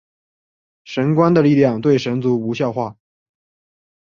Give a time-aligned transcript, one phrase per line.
[0.83, 2.97] 神官的力量对神族无效化。